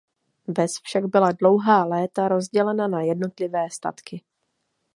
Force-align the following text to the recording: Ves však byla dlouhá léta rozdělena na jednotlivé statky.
Ves 0.57 0.71
však 0.83 1.05
byla 1.05 1.31
dlouhá 1.31 1.85
léta 1.85 2.27
rozdělena 2.27 2.87
na 2.87 3.01
jednotlivé 3.01 3.69
statky. 3.71 4.21